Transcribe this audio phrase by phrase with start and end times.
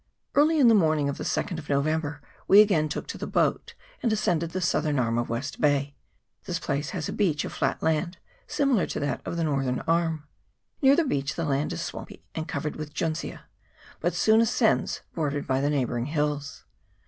[0.33, 3.75] Early in the morning of the 2nd of November we again took to the boat,
[4.01, 5.95] and ascended the southern arm of West Bay.
[6.45, 8.17] This place has a beach of flat land,
[8.47, 10.23] similar to that of the northern arm.
[10.81, 13.37] Near the beach the land is swampy, and covered with juncese,
[13.99, 16.65] but soon ascends, bordered by the neighbouring hills.